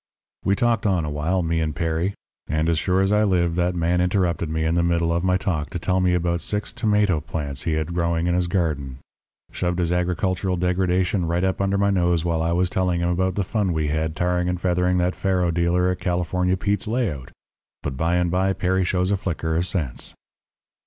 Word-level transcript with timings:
"We 0.43 0.55
talked 0.55 0.87
on 0.87 1.05
a 1.05 1.11
while, 1.11 1.43
me 1.43 1.61
and 1.61 1.75
Perry, 1.75 2.15
and, 2.47 2.67
as 2.69 2.79
sure 2.79 3.01
as 3.01 3.11
I 3.11 3.23
live, 3.23 3.53
that 3.55 3.75
man 3.75 4.01
interrupted 4.01 4.49
me 4.49 4.63
in 4.65 4.73
the 4.73 4.81
middle 4.81 5.13
of 5.13 5.23
my 5.23 5.37
talk 5.37 5.69
to 5.69 5.77
tell 5.77 5.99
me 5.99 6.15
about 6.15 6.41
six 6.41 6.73
tomato 6.73 7.19
plants 7.21 7.61
he 7.65 7.73
had 7.73 7.93
growing 7.93 8.25
in 8.25 8.33
his 8.33 8.47
garden. 8.47 8.97
Shoved 9.51 9.77
his 9.77 9.91
agricultural 9.91 10.57
degradation 10.57 11.25
right 11.27 11.43
up 11.43 11.61
under 11.61 11.77
my 11.77 11.91
nose 11.91 12.25
while 12.25 12.41
I 12.41 12.51
was 12.51 12.67
telling 12.67 12.99
him 13.01 13.09
about 13.09 13.35
the 13.35 13.43
fun 13.43 13.73
we 13.73 13.89
had 13.89 14.15
tarring 14.15 14.49
and 14.49 14.59
feathering 14.59 14.97
that 14.97 15.13
faro 15.13 15.51
dealer 15.51 15.87
at 15.91 15.99
California 15.99 16.57
Pete's 16.57 16.87
layout! 16.87 17.29
But 17.83 17.95
by 17.95 18.15
and 18.15 18.31
by 18.31 18.53
Perry 18.53 18.83
shows 18.83 19.11
a 19.11 19.17
flicker 19.17 19.55
of 19.55 19.67
sense. 19.67 20.15